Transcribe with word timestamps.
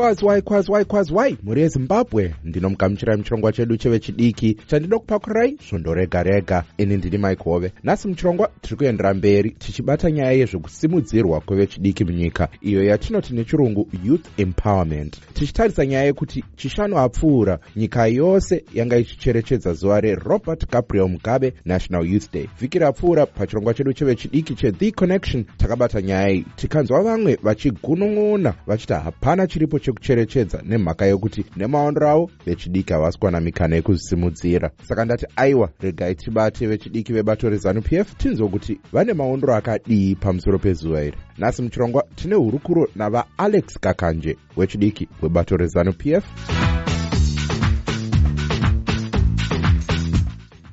waikwas 0.00 0.22
waikwas 0.22 0.68
waikwas 0.68 1.10
wai 1.10 1.36
mhuri 1.42 1.60
yezimbabwe 1.62 2.34
ndinomugamuchirai 2.44 3.16
muchirongwa 3.16 3.52
chedu 3.52 3.76
chevechidiki 3.76 4.54
chandinokupakurai 4.66 5.56
svondo 5.68 5.94
rega 5.94 6.22
rega. 6.22 6.64
Ini 6.78 6.96
ndini 6.96 7.18
mike 7.18 7.42
hove 7.44 7.72
nhasi 7.84 8.08
muchirongwa 8.08 8.50
tiri 8.60 8.76
kuendera 8.76 9.14
mberi 9.14 9.50
tichibata 9.50 10.10
nyaya 10.10 10.32
yezvekusimudzirwa 10.32 11.40
kwevechidiki 11.40 12.04
munyika. 12.04 12.48
Iyo 12.60 12.84
yatinoti 12.84 13.34
nechirungu 13.34 13.88
youth 14.04 14.26
empowerment. 14.36 15.16
Tichitarisa 15.34 15.86
nyaya 15.86 16.04
yekuti 16.04 16.44
chishanu 16.56 16.98
apfuura. 16.98 17.58
Nyika 17.76 18.06
yose 18.06 18.64
yanga 18.74 18.96
ichicherechedza 18.96 19.72
zuva 19.72 20.00
rerobert 20.00 20.70
gabriel 20.70 21.08
mugabe 21.08 21.52
national 21.64 22.06
youth 22.12 22.32
day. 22.32 22.46
Vhiki 22.60 22.78
rapfuura 22.78 23.26
pachirongwa 23.26 23.74
chedu 23.74 23.92
chevechidiki 23.92 24.54
chethe 24.54 24.90
connection 24.90 25.44
takabata 25.56 26.02
nyaya 26.02 26.30
iyi. 26.30 26.46
Tikanzwa 26.56 27.02
vamwe 27.02 27.38
vachigunun'una 27.42 28.54
vachiti 28.66 28.92
hapana 28.92 29.46
chiripo 29.46 29.78
chekucherechedza 29.90 30.62
nemhaka 30.64 31.06
yekuti 31.06 31.44
nemaondero 31.56 32.08
avo 32.10 32.30
vechidiki 32.46 32.92
havasi 32.92 33.18
kuwana 33.18 33.40
mikana 33.40 33.76
yekuzvisimudzira 33.76 34.70
saka 34.88 35.04
ndati 35.04 35.26
aiwa 35.36 35.68
regai 35.80 36.14
tibate 36.14 36.66
vechidiki 36.66 37.12
vebato 37.12 37.48
rezanup 37.50 37.92
f 37.92 38.14
tinzwe 38.16 38.48
kuti 38.48 38.80
vane 38.92 39.12
maondero 39.12 39.54
akadii 39.54 40.14
pamusoro 40.14 40.58
pezuva 40.58 41.02
iri. 41.04 41.16
Nhasi 41.38 41.62
muchirongwa 41.62 42.04
tine 42.14 42.34
hurukuro 42.34 42.88
navaalex 42.96 43.78
kakanje 43.80 44.36
wechidiki 44.56 45.08
webato 45.22 45.56
rezanup 45.56 46.06
f 46.06 46.24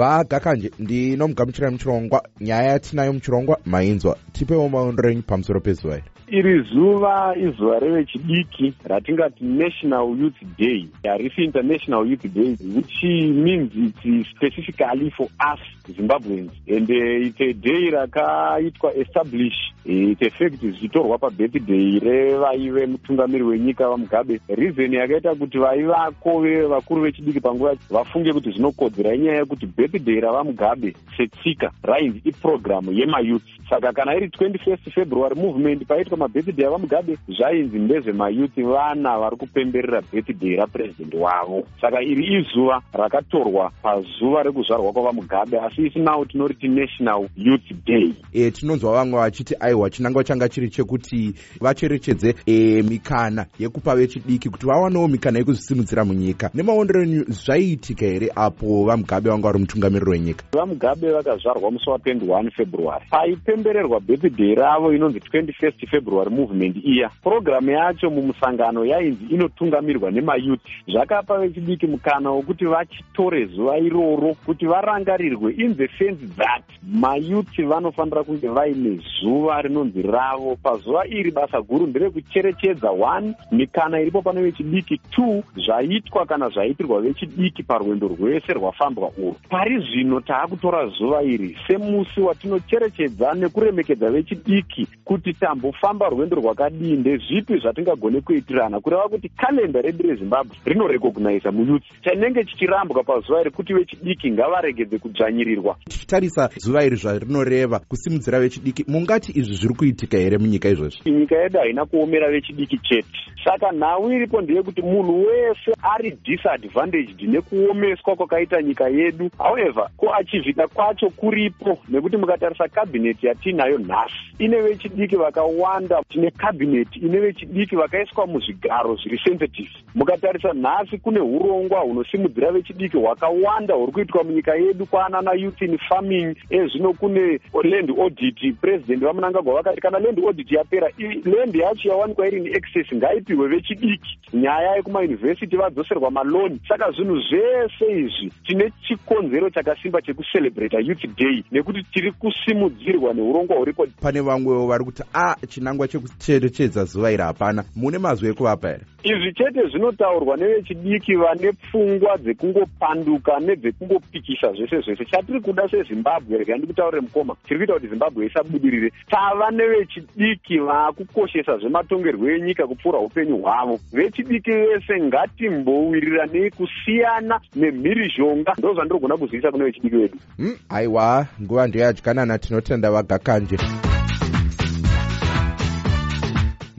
vagakanje 0.00 0.70
ndinomugamuchirai 0.78 1.72
muchirongwa 1.72 2.22
nyaya 2.40 2.70
yatinayo 2.72 3.12
muchirongwa 3.12 3.56
mainzwa 3.66 4.16
tipewo 4.32 4.68
maondero 4.68 5.10
enyu 5.10 5.22
pamusoro 5.22 5.60
pezuva 5.60 5.96
iri 5.96 6.10
iri 6.30 6.62
zuva 6.62 7.34
izuva 7.36 7.78
revechidiki 7.78 8.74
ratingati 8.84 9.44
national 9.44 10.16
youth 10.20 10.40
day. 10.58 10.88
Harisi 11.04 11.44
international 11.44 12.06
youth 12.06 12.22
day 12.32 12.56
which 12.60 13.02
means 13.02 13.72
its 13.74 14.30
specifically 14.30 15.10
for 15.16 15.26
us 15.40 15.58
zimbabweans. 15.90 16.52
And 16.68 16.88
uh, 16.88 17.26
its 17.26 17.40
a 17.40 17.52
day 17.52 17.90
rakaitwa 17.90 18.94
establish 18.96 19.54
its 19.84 20.22
effect 20.22 20.60
zvichitorwa 20.60 21.18
pabirthday 21.18 21.98
revaive 21.98 22.86
mutungamiri 22.86 23.44
wenyika 23.44 23.88
vamugabe 23.88 24.40
reason 24.48 24.94
yakaita 24.94 25.34
kuti 25.34 25.58
vaivako 25.58 26.40
vakuru 26.68 27.02
vechidiki 27.02 27.40
panguva 27.40 27.76
vafunge 27.90 28.32
kuti 28.32 28.50
zvinokodzera 28.50 29.14
inyaya 29.14 29.38
yekuti 29.38 29.66
birthday 29.90 30.20
ravamugabe 30.20 30.94
setsika 31.16 31.70
rainzi 31.82 32.20
iprogramu 32.24 32.92
yemayouth 32.92 33.42
saka 33.70 33.92
kana 33.92 34.14
iri 34.16 34.26
21st 34.28 34.90
february 34.94 35.34
movement 35.34 35.86
paitwa 35.86 36.18
mabirthday 36.18 36.66
avamugabe 36.66 37.18
zvainzi 37.28 37.78
ndezvemayuthi 37.78 38.62
vana 38.62 39.18
vari 39.18 39.36
kupemberera 39.36 40.02
birthday 40.12 40.56
rapurezidendi 40.56 41.16
wavo. 41.16 41.62
Saka 41.80 42.02
iri 42.02 42.40
izuva 42.40 42.82
rakatorwa 42.92 43.70
pazuva 43.82 44.42
rekuzvarwa 44.42 44.92
kwavamugabe 44.92 45.60
asi 45.60 45.86
isi 45.86 45.98
now 45.98 46.24
tinoriti 46.24 46.68
national 46.68 47.28
youth 47.36 47.72
day. 47.86 48.12
E, 48.32 48.50
tinonzwa 48.50 48.92
vamwe 48.92 49.20
vachiti 49.20 49.54
aiwa 49.60 49.90
chinangwa 49.90 50.24
changa 50.24 50.48
chiri 50.48 50.70
chekuti 50.70 51.34
vacherechedze 51.60 52.34
e, 52.46 52.82
mikana 52.82 53.46
yekupa 53.58 53.96
vechidiki 53.96 54.50
kuti 54.50 54.66
vawanewo 54.66 55.08
mikana 55.08 55.38
yekuzvisimudzira 55.38 56.04
munyika. 56.04 56.50
Nemaondero 56.54 57.02
enyu 57.02 57.24
zvaiitika 57.28 58.06
here 58.06 58.32
apo 58.36 58.84
vamugabe 58.84 59.30
vanga 59.30 59.48
vari 59.48 59.58
mutungamiriri 59.80 60.10
wenyika 60.10 60.44
vamugabe 60.52 61.12
vakazvarwa 61.12 61.70
musi 61.70 61.90
wa21 61.90 62.50
february. 62.50 63.04
Paipembererwa 63.10 64.00
birthday 64.00 64.54
ravo 64.54 64.92
inonzi 64.94 65.18
21st 65.18 65.86
february 65.90 66.30
movement 66.30 66.76
iya 66.84 67.10
purogiramu 67.22 67.70
yacho 67.70 68.10
mumusangano 68.10 68.84
yainzi 68.84 69.24
inotungamirwa 69.30 70.10
nemayuth 70.10 70.60
zvakapa 70.88 71.38
vechidiki 71.38 71.86
mukana 71.86 72.30
wokuti 72.30 72.64
vachitore 72.64 73.46
zuva 73.46 73.78
iroro 73.78 74.34
kuti 74.46 74.66
varangarirwe 74.66 75.52
in 75.52 75.74
the 75.74 75.88
sense 75.98 76.26
that 76.36 76.62
mayuthi 76.82 77.62
vanofanira 77.62 78.24
kunge 78.24 78.48
vaine 78.48 79.00
zuva 79.20 79.62
rinonzi 79.62 80.02
ravo. 80.02 80.56
Pazuva 80.62 81.06
iri 81.06 81.30
basa 81.30 81.60
guru 81.60 81.86
nderekucherechedza 81.86 82.90
one 82.90 83.34
mikana 83.52 84.00
iripo 84.00 84.22
pane 84.22 84.42
vechidiki 84.42 85.00
two 85.10 85.42
zvaitwa 85.66 86.26
kana 86.26 86.48
zvaitirwa 86.48 87.00
vechidiki 87.00 87.62
parwendo 87.62 88.08
rwese 88.08 88.52
rwafambwa 88.52 89.10
urwu. 89.18 89.36
Pari 89.48 89.78
zvino 89.80 90.20
taakutora 90.20 90.86
zuva 90.86 91.22
iri 91.22 91.58
semusi 91.66 92.20
watinocherechedza 92.20 93.34
nekuremekedza 93.34 94.10
vechidiki 94.10 94.86
kuti 95.04 95.32
tambofamba 95.32 96.08
rwendo 96.08 96.36
rwakadii. 96.36 96.96
Ndezvipi 96.96 97.58
zvatingagone 97.58 98.20
kuitirana? 98.20 98.80
Kureva 98.80 99.08
kuti 99.08 99.28
kalenda 99.28 99.80
redu 99.80 100.08
rezimbabwe 100.08 100.56
rinorekognaiza 100.64 101.52
muyuth 101.52 101.84
chanenge 102.04 102.44
chichirambwa 102.44 103.04
pazuva 103.04 103.40
iri 103.40 103.50
kuti 103.50 103.74
vechidiki 103.74 104.30
ngavaregedze 104.30 104.98
kudzvanyirirwa. 104.98 105.76
Tichitarisa 105.88 106.50
zuva 106.70 106.84
iri 106.84 106.96
zvarinoreva 106.96 107.78
kusimudzira 107.88 108.40
vechidiki. 108.40 108.84
Mungati 108.88 109.32
izvi 109.34 109.54
zviri 109.54 109.74
kuitika 109.74 110.18
here 110.18 110.38
munyika 110.38 110.68
izvozvi 110.68 111.10
nyika 111.10 111.36
yedu 111.36 111.58
haina 111.58 111.86
kuomera 111.86 112.30
vechidiki 112.30 112.78
chete. 112.78 113.08
Saka 113.44 113.72
nhau 113.72 114.12
iripo 114.12 114.40
ndeyekuti 114.40 114.82
munhu 114.82 115.26
wese 115.26 115.72
ari 115.82 116.18
disadvantaged 116.24 117.20
nekuomeswa 117.22 118.16
kwakaita 118.16 118.62
nyika 118.62 118.88
yedu. 118.88 119.30
However 119.38 119.88
kuachivhita 119.96 120.68
kwacho 120.68 121.10
kuripo 121.10 121.78
nekuti 121.88 122.16
mukatarisa 122.16 122.68
kabhineti 122.68 123.26
yatiinayo 123.26 123.78
nhasi 123.78 124.14
ine 124.38 124.60
vechidiki 124.60 125.16
vakawanda 125.16 126.02
tine 126.08 126.30
kabhineti 126.30 126.98
ine 126.98 127.18
vechidiki 127.18 127.76
vakaiswa 127.76 128.26
muzvigaro 128.26 128.96
zviri 128.96 129.20
sensitive. 129.24 129.70
Mukatarisa 129.94 130.52
nhasi 130.52 130.98
kune 130.98 131.20
urongwa 131.20 131.80
hunosimudzira 131.80 132.52
vechidiki 132.52 132.96
hwakawanda 132.96 133.74
huri 133.74 133.92
kuitwa 133.92 134.24
munyika 134.24 134.54
yedu 134.54 134.86
kwaanana 134.86 135.32
youth 135.32 135.62
in 135.62 135.78
farming 135.78 136.36
ezvino 136.64 136.92
kune 136.92 137.40
land 137.64 137.90
audit 137.90 138.54
purezidendi 138.60 139.04
vamunangagwa 139.04 139.54
vakati 139.54 139.80
kana 139.80 139.98
land 139.98 140.18
audit 140.18 140.52
yapera 140.52 140.88
land 141.24 141.54
yacho 141.54 141.88
yawanikwa 141.88 142.28
iri 142.28 142.40
neaccess 142.40 142.94
ngaipiwe 142.94 143.48
vechidiki. 143.48 144.18
Nyaya 144.32 144.76
yekumayunivhesiti 144.76 145.56
vadzoserwa 145.56 146.10
maloni. 146.10 146.60
Saka 146.68 146.90
zvinhu 146.90 147.20
zvese 147.20 148.00
izvi 148.00 148.32
tine 148.46 148.72
chikonzero 148.88 149.50
chakasimba 149.50 150.02
chekucelebrata 150.02 150.78
youth 150.78 151.06
day 151.16 151.44
nekuti 151.52 151.82
tiri 151.82 152.12
kusimudzirwa 152.12 153.14
neurongwa 153.14 153.56
huripo. 153.56 153.86
Pane 154.02 154.20
vamwewo 154.20 154.66
vari 154.66 154.84
kuti 154.84 155.02
a 155.14 155.36
chinangwa 155.48 155.88
chekucherechedza 155.88 156.84
zuva 156.84 157.12
iri 157.12 157.22
hapana. 157.22 157.64
Mune 157.76 157.98
mazwi 157.98 158.28
ekuvapa 158.28 158.68
here? 158.68 158.84
Izvi 159.02 159.32
chete 159.32 159.68
zvinotaurwa 159.72 160.36
nevechidiki 160.36 161.14
vane 161.16 161.52
pfungwa 161.52 162.18
dzekungopanduka 162.18 163.40
nedzekungopikisa 163.40 164.52
zvese 164.52 164.80
zvese. 164.80 165.04
Chatiri 165.04 165.40
kuda 165.40 165.68
sezimbabwe 165.68 166.44
rega 166.50 166.58
ndikutaurire 166.58 167.00
mukoma. 167.00 167.36
Tiri 167.48 167.58
kuita 167.58 167.72
kuti 167.74 167.88
zimbabwe 167.88 168.26
isabudirire. 168.26 168.92
Tava 169.10 169.50
nevechidiki 169.50 170.58
vaakukoshesa 170.58 171.58
zvematongerwo 171.58 172.30
enyika 172.30 172.66
kupfuura 172.66 172.98
upenyu 172.98 173.36
hwavo. 173.36 173.80
Vechidiki 173.92 174.50
vese 174.50 175.00
ngatimbowiriranei 175.00 176.50
kusiyana 176.50 177.40
nemhirizhonga 177.56 178.54
ndo 178.58 178.74
zvandirogona 178.74 179.16
kuzivisa 179.16 179.50
kune 179.50 179.64
vechidiki 179.64 179.96
vedu. 179.96 180.18
Hmm, 180.36 180.56
aiwa 180.68 181.26
nguva 181.42 181.66
ndeyadykanana 181.66 182.38
tinotenda 182.38 182.90
vagakanje 182.90 183.56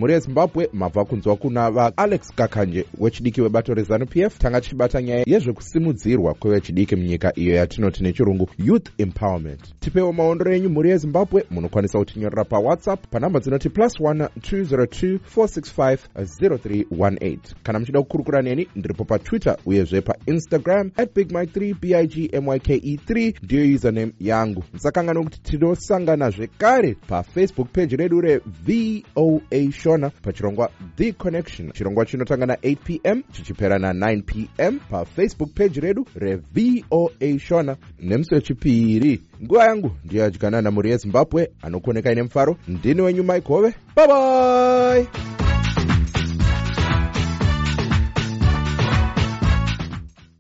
mhuri 0.01 0.13
yezimbabwe 0.13 0.69
mabva 0.73 1.06
kunzwa 1.06 1.35
kuna 1.35 1.72
vaalex 1.72 2.34
kakanje 2.35 2.85
wechidiki 3.00 3.41
webato 3.41 3.73
rezanup 3.73 4.16
f 4.17 4.38
tanga 4.38 4.62
tichibata 4.62 5.01
nyaya 5.01 5.23
yezvekusimudzirwa 5.28 6.34
kwevechidiki 6.34 6.95
munyika 6.95 7.34
iyo 7.35 7.56
yatinoti 7.56 8.03
nechirungu 8.03 8.50
youth 8.57 8.89
empowerment. 8.97 9.59
tipewo 9.79 10.13
maondero 10.13 10.53
enyu 10.56 10.69
mhuri 10.69 10.89
yezimbabwe 10.89 11.45
munokwanisa 11.51 12.00
kutinyorera 12.00 12.44
pawhatsapp 12.45 13.06
panhamba 13.12 13.39
dzinoti 13.39 13.69
plus 13.69 14.00
1 14.00 14.27
202 14.39 15.19
465 15.36 15.98
0318 16.15 17.38
kana 17.63 17.80
muchida 17.80 18.01
kukurukura 18.01 18.42
neni 18.42 18.68
ndiripo 18.75 19.06
patwitter 19.06 19.57
uyezve 19.65 20.01
painstagram 20.01 20.92
at 20.98 21.09
3 21.09 21.13
bigmyke 21.15 22.77
3 22.77 23.33
ndiyo 23.44 23.75
username 23.75 24.12
yangu. 24.19 24.63
musakangana 24.74 25.24
kuti 25.24 25.42
tinosangana 25.42 26.30
zvekare 26.30 26.95
pafacebook 27.07 27.68
page 27.71 27.95
redu 27.95 28.21
revoa 28.21 29.42
show 29.71 29.90
shona 29.91 30.09
pachirongwa 30.09 30.69
the 30.95 31.11
connection. 31.13 31.71
Chirongwa 31.71 32.05
chinotanga 32.05 32.45
na8 32.45 32.75
p 32.83 33.01
m 33.03 33.23
chichipera 33.31 33.77
na9 33.77 34.21
p 34.23 34.49
m 34.57 34.79
pafacebook 34.89 35.53
page 35.53 35.79
redu 35.81 36.05
revoa 36.15 37.39
shona. 37.39 37.77
Nemusi 37.99 38.35
wechipiri 38.35 39.21
nguva 39.43 39.63
yangu 39.65 39.91
ndiyadyanana 40.05 40.71
mhuri 40.71 40.91
yezimbabwe 40.91 41.51
anokuonekai 41.61 42.15
nemufaro 42.15 42.57
ndini 42.67 43.01
wenyu 43.01 43.23
mike 43.23 43.47
hove 43.47 43.73
bye 43.95 45.07